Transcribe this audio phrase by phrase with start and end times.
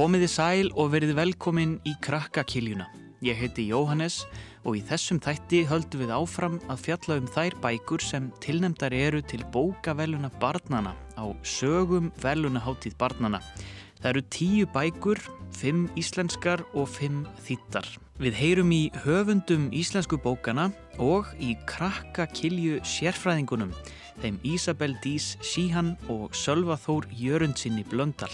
[0.00, 2.86] Komiði sæl og verið velkomin í krakkakiljuna.
[3.20, 4.22] Ég heiti Jóhannes
[4.64, 9.20] og í þessum þætti höldum við áfram að fjalla um þær bækur sem tilnemdar eru
[9.20, 13.42] til bókaveluna barnana á sögum velunaháttíð barnana.
[14.00, 15.20] Það eru tíu bækur,
[15.52, 17.84] fimm íslenskar og fimm þýttar.
[18.16, 23.76] Við heyrum í höfundum íslensku bókana og í krakkakilju sérfræðingunum,
[24.24, 28.32] þeim Ísabel Dís Síhan og Sölva Þór Jörundsinni Blöndal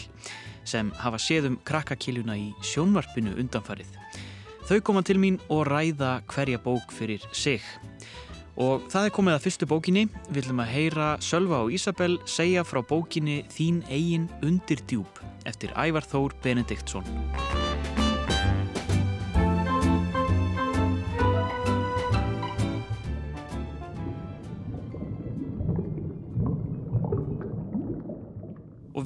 [0.68, 3.90] sem hafa séð um krakkakiljuna í sjónvarpinu undanfarið.
[4.66, 7.62] Þau koma til mín og ræða hverja bók fyrir sig.
[8.56, 10.06] Og það er komið að fyrstu bókinni.
[10.30, 15.76] Við viljum að heyra Sölva og Ísabel segja frá bókinni Þín eigin undir djúb eftir
[15.76, 17.65] Ævar Þór Benediktsson.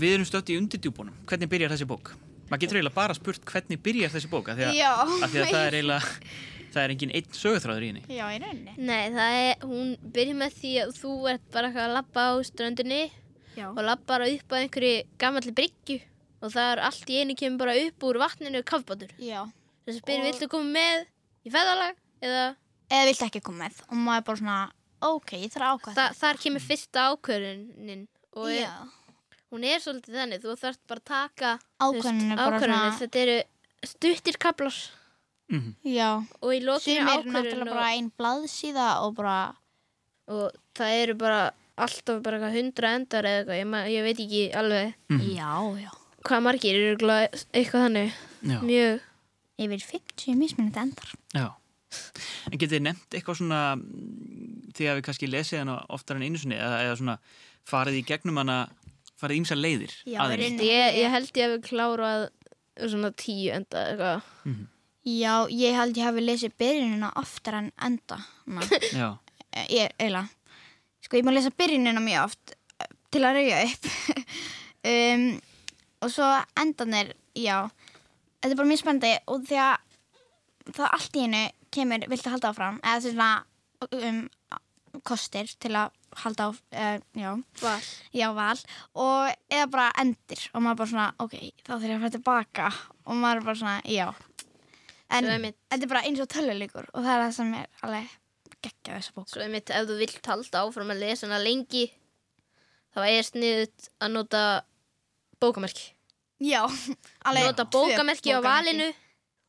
[0.00, 1.12] Og við erum stött í undirdjúbunum.
[1.28, 2.14] Hvernig byrjar þessi bók?
[2.48, 4.92] Maður getur eiginlega bara spurt hvernig byrjar þessi bók af því að, Já.
[5.04, 6.14] af því að það er eiginlega
[6.72, 8.02] það er engin einn sögutráður í henni.
[8.08, 8.74] Já, í rauninni.
[8.80, 13.00] Nei, það er, hún byrjar með því að þú ert bara að labba á ströndinni
[13.58, 13.66] Já.
[13.68, 15.98] og labbar upp að einhverju gammalli bryggju
[16.40, 19.12] og það er allt í einu kemur bara upp úr vatninu kafbátur.
[19.20, 19.42] Já.
[19.84, 21.04] Þess að spyrir, Og- viltu koma með
[21.44, 22.00] í feðalag?
[22.24, 22.46] Eða
[22.88, 24.58] Eða viltu ekki koma með og maður er bara svona,
[25.12, 28.06] ok, ég þarf að ákvæða þa þar kemur fyrsta ákvörunin
[28.40, 28.72] og Já.
[29.50, 31.52] Hún er svolítið þannig, þú þarft bara að taka
[31.96, 33.38] er svona- Þetta eru
[33.90, 34.74] stuttir kaplar
[35.50, 36.22] Mm Já.
[36.40, 39.38] og í lokinu Sumir er ákvörðun náttúrulega og, bara einn blaðsíða og bara,
[40.30, 41.40] og það eru bara
[41.76, 44.94] alltaf bara eitthvað hundra endar eða eitthvað, ég, ég veit ekki alveg
[45.34, 45.50] já,
[45.82, 45.90] já.
[46.22, 48.12] hvað margir eru örugglega eitthvað þannig
[48.46, 48.60] Já.
[48.62, 49.00] mjög
[49.60, 51.10] Yfir 50 mismunandi endar.
[51.36, 51.48] Já.
[52.48, 56.22] En getið þið nefnt eitthvað svona mm, því að við kannski lesið hana oftar en
[56.24, 57.16] einu sinni eða, eða svona
[57.68, 58.56] farið í gegnum hana
[59.20, 60.60] farið ímsa leiðir Já, ég,
[60.98, 62.28] ég held ég að við klárað
[62.80, 64.68] svona tíu enda eitthvað
[65.00, 68.18] Já, ég held ég hafi lesið byrjunina oftar en enda.
[68.92, 69.16] Já.
[69.72, 70.28] ég, eiginlega.
[71.00, 73.88] Sko, ég má lesa byrjunina mjög oft eh, til að rauja upp.
[74.92, 75.24] um,
[76.04, 76.28] og svo
[76.60, 77.70] endanir, já.
[78.40, 81.42] Þetta er bara mjög spennandi og því að það allt í hennu
[81.72, 83.30] kemur, viltu halda áfram, eða svona
[83.96, 84.20] um,
[85.06, 87.30] kostir til að halda á, uh, já,
[87.62, 87.80] Val.
[88.14, 88.58] já, val.
[88.94, 90.42] Og eða bara endir.
[90.54, 92.70] Og maður bara svona, ok, þá þurf ég að fara tilbaka.
[93.06, 94.08] Og maður er bara svona, já.
[95.10, 97.66] En Svo einmitt- þetta er bara eins og töluleikur og það er það sem er
[97.82, 98.10] alveg
[98.62, 99.28] geggja þessa bók.
[99.28, 101.86] Svo einmitt ef þú vilt halda áfram að lesa hana lengi
[102.94, 104.42] þá er sniðut að nota
[105.40, 105.92] bókamerki.
[106.40, 106.62] Já,
[107.26, 108.90] alveg nota tvö bókamerki á valinu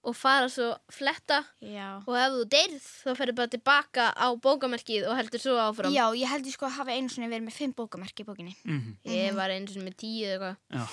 [0.02, 2.02] og fara svo fletta já.
[2.02, 5.94] og ef þú deyrð þá ferður bara tilbaka á bókamerkið og heldur svo áfram.
[5.94, 8.56] Já, ég held ég sko að hafa einu svona verið með fimm bókamerki í bókinni.
[8.66, 10.58] Mm ég var eins og með tíu eða eitthvað.
[10.74, 10.84] Já.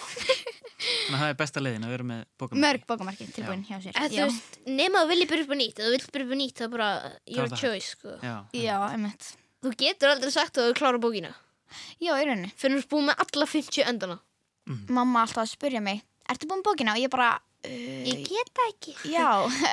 [0.78, 2.60] Þannig að það er besta leiðin að vera með bókum.
[2.62, 3.96] mörg bókamerki tilbúin hjá sér.
[3.96, 5.78] Eða þú já, veist, nema þú viljið byrja upp á nýtt.
[5.78, 6.90] Ef þú vilt byrja upp á nýtt það er bara
[7.26, 7.58] your það.
[7.62, 8.14] choice sko.
[8.22, 8.36] Já.
[8.52, 9.30] já, einmitt.
[9.64, 11.32] Þú getur aldrei sagt að þú klára bókina.
[11.98, 12.52] Já, í rauninni.
[12.56, 14.20] Fyrir þú ert búið með alla 50 endana.
[14.92, 16.94] Mamma alltaf að spurja mig ertu búin með bókina?
[16.96, 17.30] Og ég bara
[17.64, 18.94] uh, ég get það ekki.
[19.12, 19.28] Já,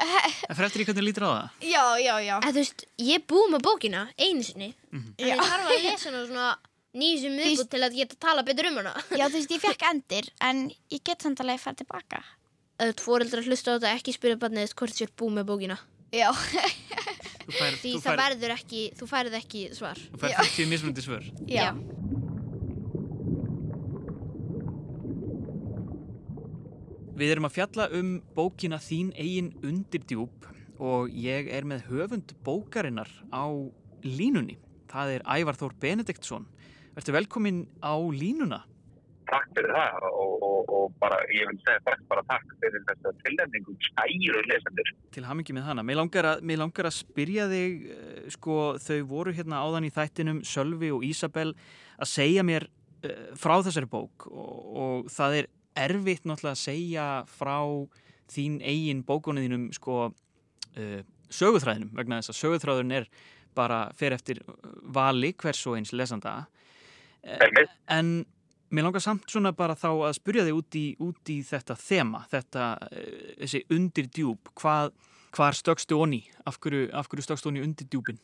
[0.49, 1.49] En fyrir eftir í hvernig lítur á það?
[1.69, 2.35] já, já, já.
[2.47, 4.71] Þú veist, ég er búið með bókina einu sinni.
[4.95, 5.35] En Já.
[5.35, 6.47] ég þarf að lesa hana svona
[6.95, 8.93] nýjum sem viðbútt til að geta tala betur um hana.
[9.11, 12.23] Já, þú veist, ég fekk endir en ég get samt alveg að fara tilbaka
[12.75, 15.77] þú fóreldrar hlusta á þetta ekki spyrja barnið hvort þú ert búið með bókina.
[16.15, 16.29] Já,
[17.45, 19.99] Þú fær, því þú það fær, verður ekki, þú færið ekki svar.
[20.11, 21.25] Þú fær 50 mismundi svör.
[21.45, 21.67] já,
[27.15, 30.49] Við erum að fjalla um bókina Þín eigin undirdjúb
[30.83, 33.47] og ég er með höfund bókarinnar á
[34.03, 34.57] línunni.
[34.91, 36.49] Það er Ævar Þór Benediktsson.
[36.97, 38.65] Verður velkomin á línuna.
[39.31, 43.15] takk fyrir það og, og, og bara, ég vil segja bara, bara takk fyrir þessa
[43.23, 44.93] tilnefningu kæru lesendur.
[45.15, 45.87] Til hamingi með hana.
[45.87, 49.95] Mér langar að, mér langar að spyrja þig, eh, sko, þau voru hérna áðan í
[49.95, 51.55] þættinum, Sölvi og Ísabel,
[51.95, 57.07] að segja mér uh, frá þessari bók og, og það er erfitt náttúrulega að segja
[57.29, 57.57] frá
[58.31, 60.99] þín eigin bókunniðinum, sko, uh,
[61.33, 63.09] söguþræðinum, vegna þess að söguþræðurinn er
[63.55, 64.41] bara fyrir eftir
[64.95, 66.45] vali hvers og eins lesanda.
[67.23, 67.65] Eh.
[67.89, 68.25] En
[68.69, 72.25] mér langar samt svona bara þá að spyrja þig út í, út í þetta þema,
[72.31, 74.91] þetta, eh, þessi undir djúb, hvað,
[75.35, 78.19] hvar stökkstu onni, af hverju, hverju stökkstu onni undir djúbin?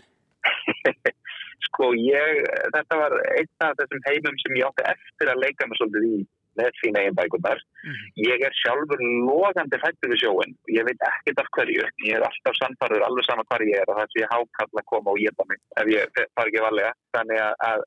[1.70, 2.44] Sko, ég,
[2.76, 6.22] þetta var einn af þessum heimum sem ég átti eftir að leika mig svolítið í
[6.60, 7.60] með sína eigin bækundar.
[7.84, 8.06] Mhm.
[8.28, 10.52] Ég er sjálfur logandi fættur við sjóin.
[10.78, 11.86] Ég veit ekkert af hverju.
[12.08, 15.14] Ég er alltaf sannfarður, alveg sama hvar ég er og það sé hákall að koma
[15.14, 16.04] og geta mig ef ég
[16.36, 16.92] far ekki valega.
[17.16, 17.40] Þannig
[17.70, 17.80] að,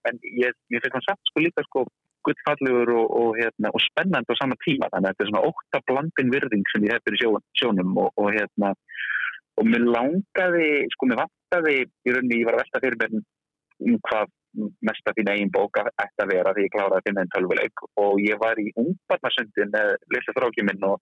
[0.42, 1.86] ég, ég finnst það samt sko líka sko
[2.24, 5.80] guttfallegur og, og, hérna, og spennandi á sama tíma þannig að þetta er svona óta
[5.88, 8.72] blandin virðing sem ég hef fyrir sjó, sjónum og, og hérna
[9.60, 13.18] og mér langaði, sko mér vantaði í rauninni, ég var að velta fyrir mér
[13.84, 14.32] um hvað
[14.86, 17.84] mest að þín eigin bók ætti að vera því ég kláraði að finna einn tölvuleik.
[18.04, 21.00] Og ég var í ungbarnasundi með lilla þrókjum minn og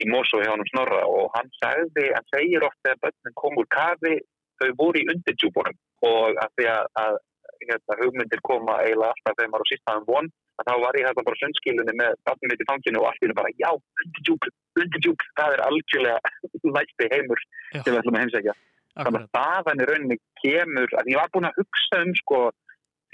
[0.00, 3.68] í Mosó hjá hann Snorra og hann sagði, hann segir ofta að börnum kom úr
[3.74, 4.14] kafi,
[4.60, 5.76] þau voru í undirtjúbunum
[6.08, 7.18] og að því að, að
[7.66, 11.26] hérna, hugmyndir koma eiginlega alltaf þegar maður á sístaðum von að þá var ég hérna
[11.26, 13.70] bara söndskilunni með barnum mitt í fanginu og allir bara já,
[14.04, 14.48] undirtjúb,
[14.80, 16.32] undirtjúb, það er algjörlega
[16.76, 18.56] læsti heimur sem við ætlum að heimsækja.
[19.00, 22.40] Þannig að staðan í rauninni kemur, að ég var búin að hugsa um sko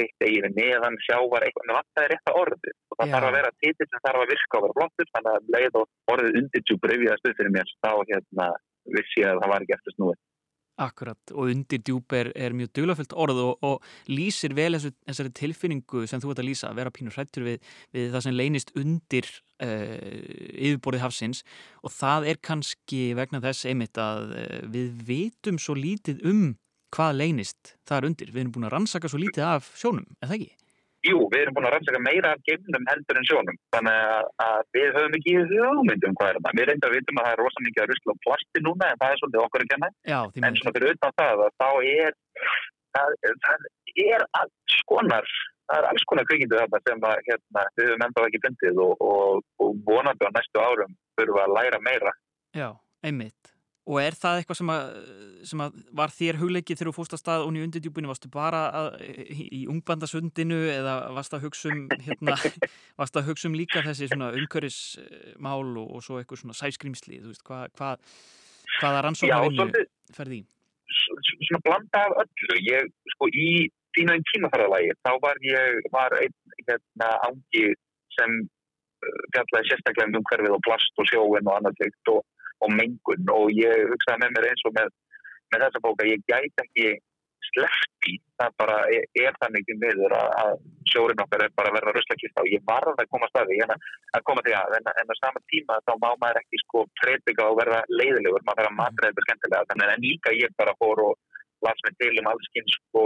[0.01, 3.13] þitt eigin neðan sjávar eitthvað, en það er rétt að orðið og það Já.
[3.17, 5.81] þarf að vera titill sem þarf að virka og vera flottur, þannig að um leið
[5.81, 8.49] og orðið undirtjúb reyfiðast upp fyrir mér, þá hérna
[8.97, 10.25] vissi ég að það var ekki eftir snúið.
[10.77, 15.33] Akkurat, og undir djúb er, er mjög duglafullt orð og, og lýsir vel þessu, þessari
[15.39, 18.75] tilfinningu sem þú ert að lýsa, að vera pínur hrættur við, við það sem leynist
[18.77, 19.31] undir
[19.65, 19.97] uh,
[20.53, 21.41] yfirborðið hafsins
[21.81, 26.45] og það er kannski vegna þess einmitt að uh, við vitum svo lítið um
[26.95, 28.31] hvað leynist þar undir.
[28.33, 30.55] Við erum búin að rannsaka svo lítið af sjónum, er það ekki?
[31.07, 34.63] Jú, við erum búin að rannsaka meira af geimnum heldur en sjónum, þannig að, að
[34.75, 36.57] við höfum ekki hugmyndum hvað er það.
[36.59, 39.01] Við reyndar að vitum að það er rosa mikið að rusla á plasti núna, en
[39.03, 39.91] það er svolítið okkur að kenna.
[40.11, 40.19] Já,
[40.49, 42.19] En svona fyrir utan það, að þá er,
[42.97, 43.15] það,
[43.47, 43.69] það
[44.07, 45.31] er alls konar,
[45.71, 49.05] það er alls konar kvikindu þarna sem að, hérna, við höfum enda ekki fundið og,
[49.11, 52.17] og, og vonandi á næstu árum þurfum að læra meira.
[52.57, 52.69] Já,
[53.07, 53.56] einmitt.
[53.87, 54.87] Og er það eitthvað sem, að,
[55.47, 58.11] sem að var þér hugleikið þegar þú fóst að stað og í undirdjúbinu?
[58.11, 58.89] Varstu bara að,
[59.47, 62.35] í, ungbandasundinu eða varstu að hugsa um, hérna,
[62.99, 67.31] varstu að hugsa um líka þessi svona umhverfismál og, og svo eitthvað svona sæskrimsli, þú
[67.31, 68.13] veist, hvað, hvað,
[68.81, 69.89] hvaða rannsóna vinnu svolítið,
[70.19, 70.47] ferði í?
[71.47, 72.59] svona blanda af öllu.
[72.67, 76.37] Ég, sko, í þínu einn tímaferðalagi, þá var ég, var einn,
[76.67, 77.67] hérna, ángi
[78.17, 82.25] sem uh, fjallaði sérstaklega um umhverfið og plast og sjóin og annað teikt og,
[82.67, 83.35] og mengun.
[83.39, 84.95] Og ég hugsaði með mér eins og með,
[85.55, 86.89] með þessa bóka, ég gæti ekki
[87.53, 90.53] sleppt í, það bara er, er þannig til miður að, að
[90.91, 93.75] sjórin okkar er bara að verða ruslakista og ég varð að koma að staði en
[93.75, 93.87] að,
[94.19, 97.49] að koma því að, en, en á sama tíma þá má maður ekki sko treyfika
[97.51, 101.17] og verða leiðilegur, maður verða matræðið skemmtilega, þannig en líka ég bara fór og
[101.65, 103.05] las mig til um allskinn sko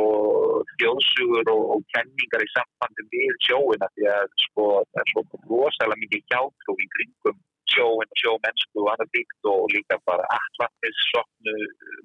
[0.81, 6.03] þjóðsugur og, og kenningar í sambandi við sjóina því að sko það er svo rosalega
[6.03, 7.40] mikið hjátrú í kringum
[7.81, 11.57] sjóin og sjómennsku og annað díkt og líka bara Atlantis, Sotnu,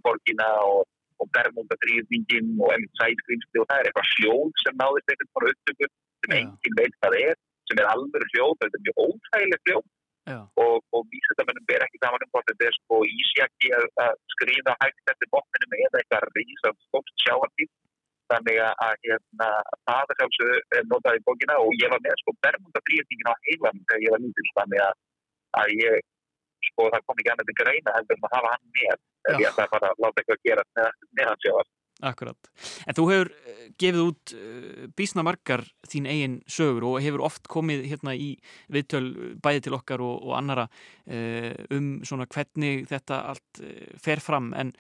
[0.06, 0.88] Borgina og,
[1.20, 5.92] og Bermúndadrýfningin og einmitt sætgrímsli og það er eitthvað hljóð sem náðist eitthvað bara upptöku
[6.26, 7.36] sem enginn veit hvað er,
[7.68, 9.86] sem er alveg hljóð, þetta er mjög óþægileg hljóð.
[10.26, 14.74] Já, og, og vísindamennum ber ekki saman um hvort þetta er sko ísjaki að, skrýða
[14.82, 17.70] hægt eftir botninum eða eitthvað rísa stórt sjáartíð
[18.32, 19.50] þannig að, hérna,
[19.86, 23.84] það er sjálfsögðu er notað í bókina og ég var með sko bermundadrýfningin á heilanum
[23.86, 24.52] þegar ég var lítill.
[24.60, 25.04] Þannig að,
[25.62, 26.04] að ég
[26.66, 29.02] sko það kom ekki annað til greina heldur en að hafa hann með.
[29.32, 31.74] Ætla að fara að láta eitthvað að gera með, hans sjáar
[32.04, 32.50] akkurat.
[32.86, 37.48] En þú hefur eh, gefið út uh, bísna margar þín eigin sögur og hefur oft
[37.52, 38.34] komið hérna í
[38.74, 40.68] viðtöl eh, bæði til okkar og, og annara
[41.06, 43.60] um svona hvernig þetta allt
[44.02, 44.50] fer fram.
[44.58, 44.72] En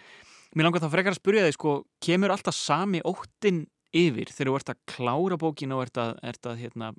[0.58, 3.66] mér langar þá frekar að spyrja þig sko, kemur alltaf sami óttin
[3.96, 6.90] yfir þegar þú ert að klára bókina og ert að, ert að hérna,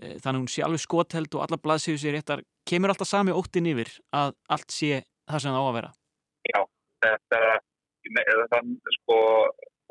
[0.00, 3.66] þannig að hún sé alveg skotheld og alla blaðsíðu sé réttar, kemur alltaf sami óttin
[3.72, 5.90] yfir að allt sé það sem það á að vera?
[7.02, 7.38] þetta
[8.22, 9.16] er þann sko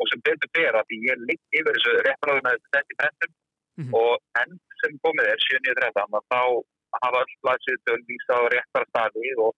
[0.01, 3.33] og sem betur ber að því ég ligg yfir þessu réttaráðuna þetta í brendum
[3.79, 3.93] Mhm.
[3.95, 6.39] og enn sem komið er 7.13 að þá
[7.01, 9.53] hafa öll blaðsýðutöl vísa á réttar staði og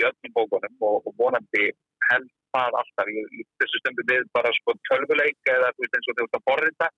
[0.00, 1.66] í öllum bókunum og, og vonandi
[2.08, 6.08] held það alltaf í, í þessu stundu við bara sko tölvuleik eða þú veist eins
[6.08, 6.88] og þú veist að borrita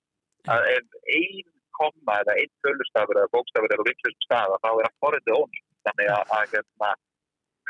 [0.54, 0.86] að ef
[1.18, 1.50] ein
[1.80, 5.38] komma eða einn tölustafur eða bókstafur er á vitlustum stað að þá er að borrita
[5.38, 5.56] ón
[5.88, 6.90] þannig að, að hérna,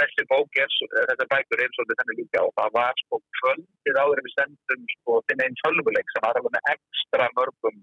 [0.01, 0.75] þessi bók er,
[1.11, 5.17] þetta bækur er svolítið þannig líka og það var sko kvöldið áður við sendum sko
[5.29, 7.81] þinn einn tölvuleik sem var alveg með ekstra mörgum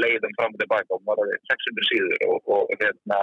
[0.00, 3.20] leiðum fram og tilbaka og var alveg 600 síður og, og, hérna,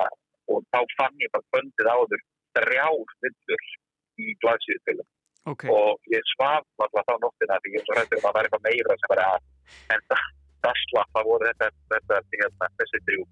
[0.51, 2.25] og þá fann ég bara kvöldið áður
[2.57, 3.69] þrjár villur
[4.17, 5.07] í blaðsíðutölu
[5.47, 8.47] Ok, og ég svaf alltaf þá nóttina því ég er svo rættur að það var
[8.47, 9.37] eitthvað meira sem var að
[9.95, 10.25] en það,
[10.65, 13.27] það slapp, það voru þetta, þetta hérna, þessi þrjú.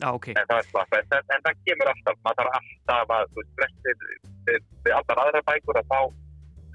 [0.00, 0.60] Já ok, en það
[0.96, 3.78] en, en, en það kemur alltaf maður þarf alltaf að, þú veist,
[4.48, 6.00] við, allar aðra bækur að þá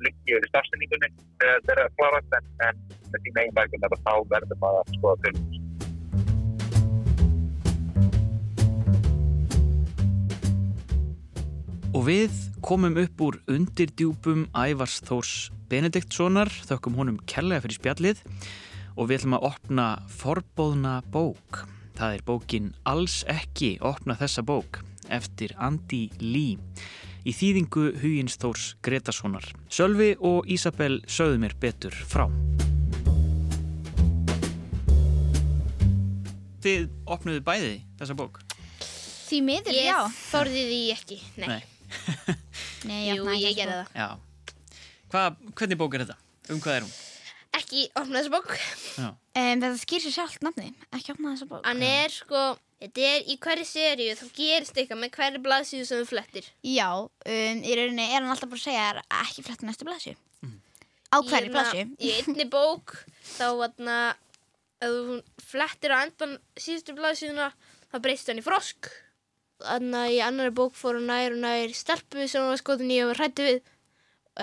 [0.06, 1.10] liggi yfir starfsendingunni
[1.42, 2.82] þegar þeir eru að klárast en,
[3.16, 5.36] þín eigin bækur þá verður maður að skoða til.
[11.96, 15.36] Og við komum upp úr undirdjúpum Ævars Þórs
[15.72, 18.24] Benediktssonar, þökkum honum kærlega fyrir spjallið
[18.96, 21.66] og við ætlum að opna forbóðna bók.
[21.96, 24.82] Það er bókin Alls ekki opna þessa bók
[25.14, 26.58] eftir Andy Lee
[27.26, 29.46] í þýðingu Hugins Þórs Gretasonar.
[29.72, 32.28] Sölvi og Ísabel sögðu mér betur frá.
[36.66, 38.42] Þið opnuðu bæði þessa bók?
[39.26, 39.98] Því miður, já.
[40.06, 41.18] Ég þorði því ekki.
[41.42, 41.48] Nei.
[41.50, 41.64] Nei.
[42.90, 43.98] Nei, Jú, opnaði ég ekki gerði það.
[43.98, 44.54] Já.
[45.14, 46.18] Hvað, hvernig bók er þetta?
[46.54, 46.96] Um hvað er hún?
[47.56, 48.54] Ekki opna þessa bók.
[49.00, 51.64] Um, þetta skýr sér sjálft nafni, ekki opnaði þessa bók.
[51.68, 52.44] Hann er sko,
[52.84, 56.50] þetta er í hverju seríu, þá gerist eitthvað með hverju blaðsíðu sem þú flettir.
[56.68, 60.16] Já, um, í rauninni er hann alltaf bara að segja að ekki fletta næstu blæsju.
[61.14, 61.86] Á hverju blæsju?
[62.02, 62.98] Í einni bók,
[63.36, 64.00] þá vatna,
[64.84, 65.20] ef þú
[65.54, 67.52] flettir á endan síðustu blaðsíðuna,
[67.94, 68.90] þá breyst hann í frosk.
[69.64, 72.92] Þannig að í annari bók fór hann nær og nær stelpu sem hann var skotin
[72.92, 73.62] í og var hrættu við,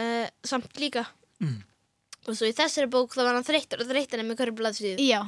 [0.00, 1.04] uh, samt líka.
[1.42, 1.60] Mm.
[2.28, 5.06] Og svo í þessari bók þá var hann þreyttur og þreyttur með hverju blaðsíðu.
[5.08, 5.22] Já,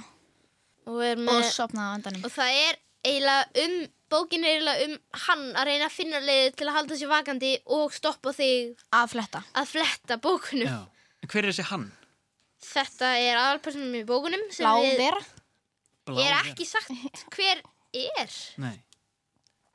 [0.85, 2.25] Og, er og með, sopnaði á endanum.
[2.29, 3.77] og það er eiginlega um,
[4.13, 4.95] bókin er eiginlega um
[5.27, 9.07] hann að reyna að finna leið til að halda sér vakandi og stoppa þig Að
[9.15, 9.41] fletta.
[9.57, 10.69] að fletta bókunum.
[10.69, 10.81] Já.
[11.25, 11.87] En hver er þessi hann?
[12.65, 15.25] Þetta er aðalpersonum í bókunum sem Blá við vera.
[16.05, 18.37] Blá er ekki sagt hver er.
[18.61, 18.77] Nei.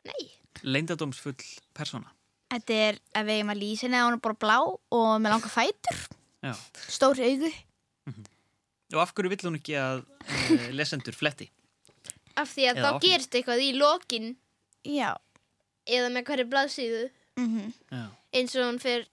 [0.05, 0.29] Nei.
[0.63, 1.35] Leindadómsfull
[1.77, 2.09] persóna.
[2.53, 5.51] Þetta er, ef við eigum að lýsa henni, hún er bara blá og með langa
[5.53, 5.99] fætur,
[6.43, 6.53] Já.
[6.87, 7.51] stór augu.
[8.93, 11.49] Og af hverju vill hún ekki að uh, lesendur fletti?
[12.39, 13.01] Af því að Eða þá opna.
[13.05, 14.29] gerist eitthvað í lokin
[14.87, 15.11] Já.
[15.85, 17.03] eða með hverju blaðsíðu
[17.39, 18.05] Mm Já.
[18.35, 19.05] eins og hún fer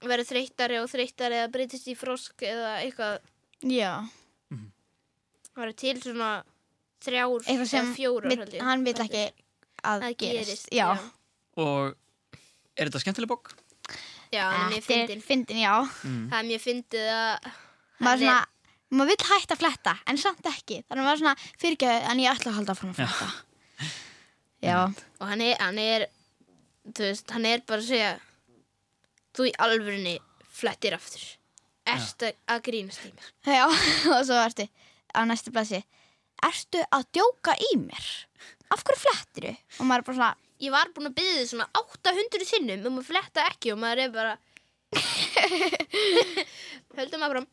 [0.00, 3.16] verður þreyttari og þreyttari eða breytist í frosk eða eitthvað.
[3.66, 3.94] Já.
[5.50, 6.28] Það eru til svona
[7.04, 8.28] þrjár Eitthvað sem eða fjórar.
[8.30, 8.62] vill, held ég.
[8.68, 9.24] hann vil ekki
[9.82, 10.46] að Það gerist.
[10.46, 10.68] gerist.
[10.72, 10.86] Já.
[11.56, 11.96] Og
[12.76, 13.50] er þetta skemmtileg bók?
[14.30, 15.22] Já, hann er er fyndin.
[15.26, 15.74] fyndin, já.
[16.06, 16.24] Mm.
[16.30, 17.50] Það er mjög fyndið að
[18.00, 18.36] Maður svona,
[18.90, 20.78] maður vill hætta að fletta, en samt ekki.
[20.88, 23.30] Þannig að maður svona, fyrirgeðu, en ég ætla að halda fram að fletta.
[24.70, 24.78] Já.
[25.18, 26.06] og hann er, hann er
[26.84, 28.10] þú veist, hann er bara að segja
[29.36, 30.18] þú í alvörinni
[30.52, 31.22] flettir aftur
[31.88, 33.64] ertu að grínast í mér Já,
[34.14, 34.66] og svo ertu
[35.10, 35.80] á næstu blæsi.
[36.46, 38.04] Ertu að djóka í mér?
[38.70, 39.54] Af hverju flettiru?
[39.80, 42.98] Og maður er bara svona, ég var búin að byggja þið svona 800 sinnum um
[43.00, 44.34] að fletta ekki og maður er bara
[46.98, 47.46] höldum að fram.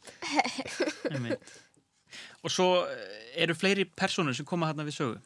[2.46, 5.18] Og svo eh, eru fleiri persónur sem koma hérna við sögu.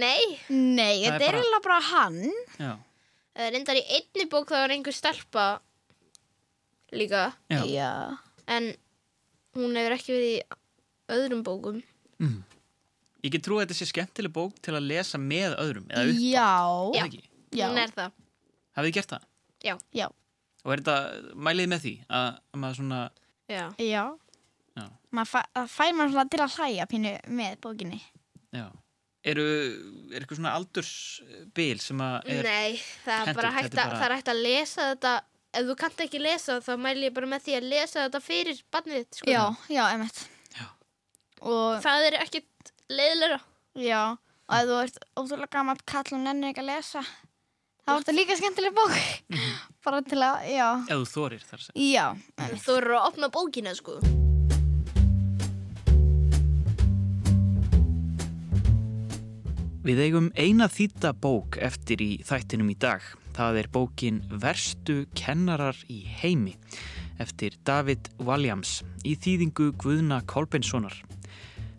[0.00, 2.20] nei, nei, er þetta er bara- eiginlega bara hann.
[2.60, 2.72] Já.
[3.40, 5.44] er reyndar í einni bók það var einhver stelpa
[6.92, 7.60] líka Já.
[7.70, 7.90] Já.
[8.50, 8.64] en
[9.56, 10.36] hún hefur ekki verið í
[11.16, 11.78] öðrum bókum
[12.20, 12.42] Mm.
[13.24, 16.20] Ég get trú að þetta sé skemmtileg bók til að lesa með öðrum eða upp.
[16.24, 16.48] Já.
[16.50, 17.02] Er Já.
[17.02, 17.22] það ekki?
[17.60, 17.66] Já.
[17.68, 18.10] hún er það
[18.76, 19.24] Hafið þið gert það?
[19.66, 20.06] já, Já.
[20.64, 20.96] Og er þetta,
[21.48, 23.00] mælið með því að, að maður svona,
[23.48, 24.04] já, Já.
[24.76, 28.00] já, Maður fæ, það fær maður svona til að hlæja pínu með bókinni.
[28.54, 28.66] já.
[29.30, 29.42] Eru,
[30.14, 33.84] er eitthvað svona aldursbil sem að er, nei það er bara hentugt, hægt þetta er
[33.84, 35.12] að, bara- það er hægt að lesa þetta
[35.60, 38.62] ef þú kannt ekki lesa þá mæli ég bara með því að lesa þetta fyrir
[38.72, 39.30] barnið þitt, sko.
[39.34, 39.42] Já,
[39.76, 40.20] já, emitt.
[40.56, 40.66] Já.
[41.42, 42.46] Og, það er ekkit
[42.90, 43.40] leiðilega
[43.78, 44.00] já,
[44.50, 47.02] og ef þú ert ótrúlega gammalt kall og nennir ekki að lesa,
[47.84, 48.96] þá er þetta líka skemmtileg bók.
[49.84, 50.66] bara til að, já.
[50.86, 52.08] ef þú þorir þar að segja.
[52.40, 52.56] Já.
[52.64, 54.00] þú eru að opna bókina sko
[59.80, 63.00] Við eigum eina þýtta bók eftir í þættinum í dag.
[63.32, 66.52] Það er bókin Verstu kennarar í heimi
[67.20, 70.92] eftir David Walliams í þýðingu Guðna Kolbenssonar.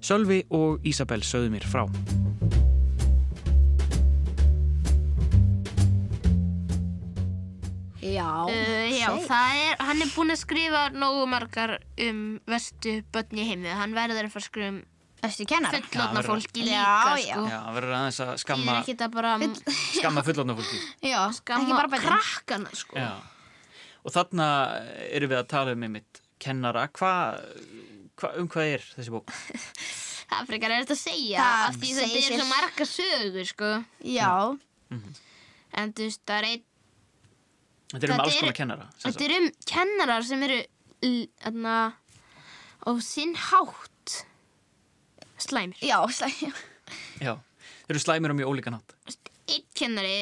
[0.02, 1.84] Sölvi og Ísabel sögðu mér frá.
[8.02, 8.30] Já.
[8.50, 13.46] Uh, já, það er, hann er búinn að skrifa nógu margar um vestu börn í
[13.52, 13.76] heimið.
[13.78, 14.82] Hann verður að fara að skrifa um
[15.22, 17.36] fullotna fólki líka, Já, já.
[17.36, 17.46] sko.
[17.46, 18.78] Já, það verður aðeins að skamma,
[19.14, 19.36] bara
[20.00, 20.82] skamma fullotna fólki.
[21.06, 22.98] Já, skamma krakkana, sko.
[22.98, 23.12] Já.
[24.02, 24.50] Og þarna
[25.14, 26.88] erum við að tala um einmitt kennara.
[26.98, 27.14] Hva,
[28.22, 29.32] hva, um hvað er þessi bók?
[30.32, 33.48] Það frekar er þetta að segja, Það af því þetta segir er svo marga sögur,
[33.50, 33.72] sko.
[34.08, 34.30] Já.
[35.82, 36.64] En þú veist, það er einn,
[37.92, 38.86] Þetta er um alls konar kennara.
[39.04, 40.60] þetta er um kennarar sem eru,
[41.44, 41.74] þarna,
[42.88, 44.16] á sinn hátt
[45.44, 45.82] slæmir.
[45.84, 46.54] Já, slæm.
[47.20, 47.34] Já,
[47.84, 48.96] þeir eru slæmir á mjög ólíkan hátt.
[49.52, 50.16] Einn kennari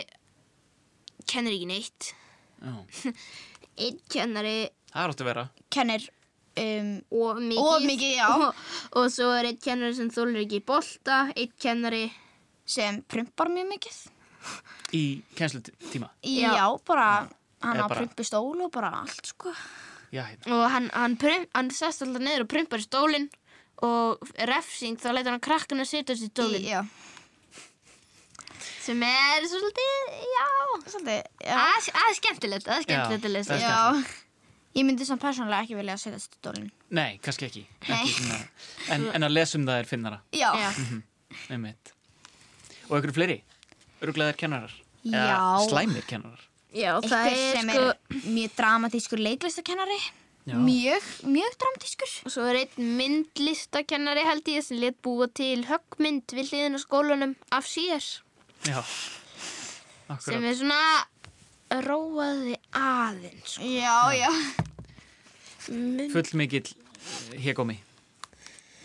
[1.29, 2.09] kennir ekki neitt.
[2.65, 2.73] Já,
[3.85, 4.57] Einn kennari
[4.89, 5.45] það er átt að vera.
[5.69, 6.09] Kennir
[6.59, 6.91] um,
[7.23, 7.63] of mikið.
[7.63, 8.27] Of mikið, já.
[8.35, 8.63] Og,
[8.99, 12.05] og svo er einn kennari sem þólir ekki bolta, einn kennari,
[12.69, 13.99] sem prumpar mjög mikið.
[14.95, 15.03] Í
[15.37, 16.09] kennslutíma.
[16.23, 16.65] Já, Já.
[16.87, 17.09] bara
[17.61, 19.53] hann á bara- prumpu stól og bara allt, sko.
[20.09, 20.47] Já, hérna.
[20.55, 23.27] og hann, hann, prum, hann sest alltaf niður og prumpar í stólinn
[23.85, 26.79] og refsing þá leitur hann krakkan að setja sér stólinn Já,
[28.81, 30.47] sem er svolítið, já
[30.89, 31.59] svolítið, já.
[31.59, 34.01] að er skemmtilegt, er skemmtilegt að lesa það er Já,
[34.77, 36.69] ég myndi samt persónulega ekki vilja að setja stólinn.
[36.89, 37.95] Nei, kannski ekki, Nei.
[38.01, 38.39] ekki svona,
[38.95, 40.49] en, en að lesa um það er finnara Já.
[40.59, 40.69] Já.
[41.53, 41.93] einmitt.
[42.89, 43.39] Og einhverju fleiri?
[44.01, 44.73] Öruglegaðir kennarar?
[45.05, 45.41] Eða Já.
[45.69, 46.45] slæmir kennarar?
[46.69, 49.99] Já, það Eitthvað er sem sko er mjög dramatískur leiklistakennari.
[50.49, 50.55] Já.
[50.57, 52.11] Mjög, mjög dramatískur.
[52.25, 56.81] og svo er einn myndlistakennari held ég sem let búa til höggmynd við hliðin á
[56.81, 58.01] skólanum af sér
[58.65, 60.43] Já, sem akkurat.
[60.49, 60.79] er svona
[61.69, 63.63] róaði aðeins sko.
[63.69, 64.29] Já, já.
[65.69, 66.69] Mynd- Full mikill
[67.43, 67.77] hégómi.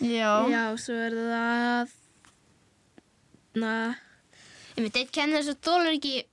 [0.03, 0.31] Já.
[0.51, 1.93] Já, svo er það
[3.55, 3.71] na
[4.75, 6.25] ég veit, einn kennir sem þólar ekki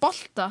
[0.00, 0.46] bolta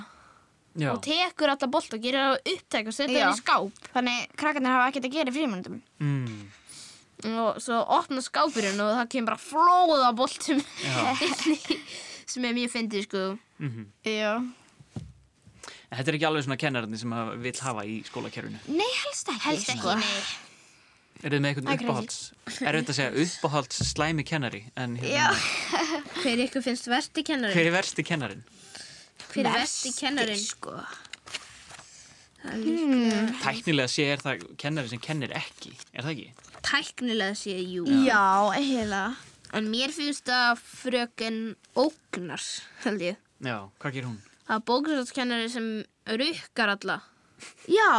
[0.75, 4.35] Já, og tekur alla bolta og gerir það upptæk og setja það í skáp Þannig
[4.37, 5.79] krakkarnir hafa ekkert að gera í frímundum.
[6.03, 6.41] mm,
[7.31, 11.15] og svo opna skápurinn og það kemur bara flóða boltum já.
[12.29, 13.25] sem er mjög fyndið sko
[13.57, 14.33] Mm Já.
[15.91, 18.59] En þetta er ekki alveg svona kennararnir sem að vill hafa í skólakerfinu.
[18.73, 19.43] Nei, helst ekki.
[19.47, 20.19] helst ekki, nei
[21.23, 22.17] Er þið með eitthvað er uppáhalds?
[22.59, 24.59] Er þetta að segja uppáhalds slæmi kennari?
[24.75, 25.29] En Já.
[25.31, 27.55] hérna, hver ykkur finnst versti kennarin?
[27.55, 28.43] hver er versti kennarin?
[29.31, 30.41] hver er versti kennarin?
[30.43, 30.75] sko.
[32.45, 36.27] Tæknilega sé er það kennari sem kennir ekki, er það ekki?
[36.65, 39.15] tæknilega sé jú Já, eiginlega.
[39.53, 41.39] en mér finnst það fröken
[41.77, 42.47] ógnars
[42.83, 44.19] held ég Já, hvað gerir hún?
[44.45, 45.67] Það er bókstafskennari sem
[46.21, 46.99] rukkar alla
[47.67, 47.89] Já,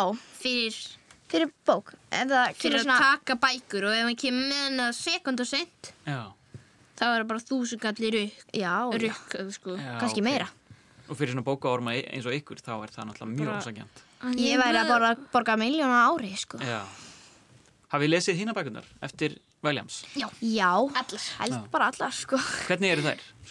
[0.41, 0.77] fyrir,
[1.29, 1.91] fyrir bók.
[2.11, 2.99] Eða fyrir kemur að svona...
[3.03, 6.23] taka bækur og ef hann kemur með hennar sekund og sent Já,
[6.97, 9.01] þá er það bara þúsungalli rukk Já, já.
[9.05, 10.29] rukkað sko já Kannski ok.
[10.31, 10.49] meira.
[11.07, 14.01] Og fyrir svona bókaorma eins og ykkur, þá er það náttúrulega mjög Bara- ósagjant.
[14.41, 16.59] Ég væri að borga, borga miljóna ári, sko.
[16.65, 16.81] Já.
[17.93, 20.05] Hafið lesið hína bækunar eftir Williams?
[20.15, 20.29] Já.
[20.95, 21.61] allar Held Já.
[21.71, 22.37] bara allar, sko.
[22.69, 23.21] Hvernig eru þær?
[23.47, 23.49] Er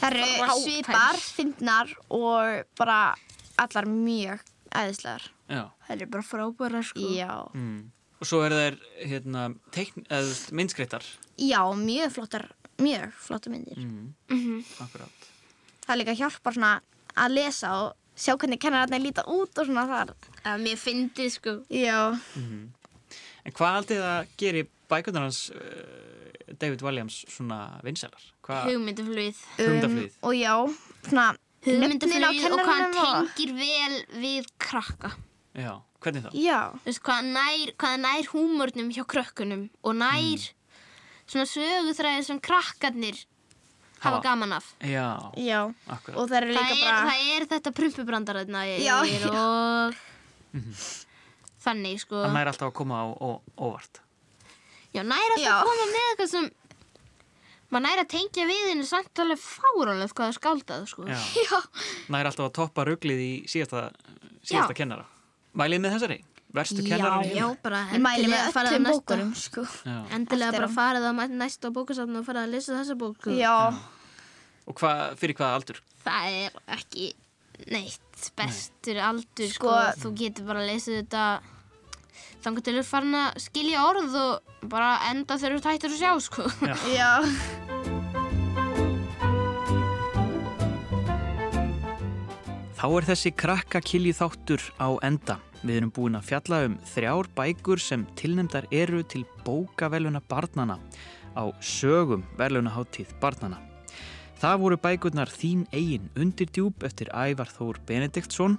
[0.00, 3.00] Það eru svipar, fyndnar og bara
[3.58, 4.40] allar mjög
[4.72, 5.28] æðislegar.
[5.48, 5.62] Já.
[5.86, 7.30] það er bara frábæra sko Já.
[7.54, 7.90] Mm.
[8.20, 9.42] Og svo eru þær hérna,
[9.74, 11.04] teikn, eða þú veist, myndskreittar.
[11.38, 12.46] Já, mjög flottar,
[12.80, 13.76] mjög flottar myndir.
[13.78, 14.14] Mm.
[14.32, 14.64] Mhm.
[14.80, 15.28] Akkurát.
[15.86, 16.72] Það líka hjálpar svona
[17.16, 20.14] að lesa og sjá hvernig kennararnir líta út og svona þar.
[20.42, 22.18] það er mér fyndið sko Já.
[23.46, 25.60] En hvað aldrei það gerir bækunar hans uh,
[26.60, 28.22] David Williams svona vinsælar?
[28.46, 28.68] Hvað?
[28.70, 30.18] hugmyndaflugið Hugmyndaflugið.
[30.22, 30.54] og já,
[31.08, 31.26] svona
[31.66, 35.12] hugmyndaflugið og hvað hann tengir vel við krakka
[35.56, 35.72] Já,
[36.04, 36.30] hvernig þá?
[36.36, 36.58] Já.
[36.84, 40.42] Þú veist, hvað nær, hvað nær húmórnum hjá krökkunum og nær
[41.26, 43.22] svona söguþræði sem krakkarnir
[44.04, 44.66] hafa gaman af.
[44.84, 45.62] Já, Já.
[46.12, 46.98] Og það Það líka er, bara...
[47.08, 48.98] það er þetta prumpubrandaraðna Já,
[49.32, 49.96] og
[51.64, 52.20] þannig sko.
[52.22, 54.02] Hann nær alltaf að koma á, á óvart.
[54.96, 55.54] Já, nær alltaf Já.
[55.56, 56.46] að koma með eitthvað sem
[57.74, 61.08] maður nær að tengja við henni samt alveg fáránlega hvað það er skáldað sko.
[61.10, 61.18] Já.
[61.46, 61.58] Já.
[62.14, 63.88] Nær alltaf að toppa ruglið í síðasta,
[64.46, 64.78] síðasta Já.
[64.80, 65.06] kennara.
[65.56, 66.18] Mælið með þessari?
[66.56, 69.64] Verstu Já, kennarar Já, bara Ég mæli endilega með farið á öllum næsta- bókunum, sko.
[69.84, 69.96] Já.
[70.16, 70.76] Endilega Eftir bara á.
[70.78, 73.34] farið á næsta bókasafn og farið að lesa þessa bók sko.
[73.36, 73.56] Já.
[74.66, 75.80] Og hva, fyrir hvaða aldur?
[76.06, 77.10] Það er ekki
[77.74, 79.68] neitt bestur aldur sko.
[79.74, 81.24] Sko- Þú getur bara að lesa þetta
[82.44, 86.12] þannig til þú farin að skilja orð og bara enda þegar þú tættir að sjá
[86.26, 86.46] sko.
[86.98, 87.10] Já.
[92.76, 95.40] Þá er þessi krakka kilju þáttur á enda.
[95.66, 100.76] Við erum búin að fjalla um þrjár bækur sem tilnefndar eru til bókaveluna barnana
[101.34, 103.58] á sögum velunaháttíð barnana.
[104.36, 108.58] Það voru bækurnar Þín eigin undirdjúb eftir Ævar Þór Benediktsson,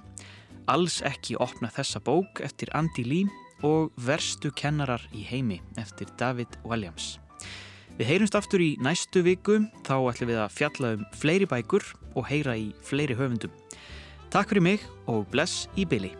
[0.68, 3.30] Alls ekki opna þessa bók eftir Andy Lee
[3.66, 7.16] og Verstu kennarar í heimi eftir David Williams.
[7.98, 12.28] Við heyrumst aftur í næstu viku, þá ætlum við að fjalla um fleiri bækur og
[12.30, 13.54] heyra í fleiri höfundum.
[14.30, 16.12] Takk fyrir mig og bless í byli.